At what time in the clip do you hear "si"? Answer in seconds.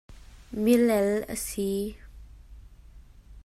1.45-1.71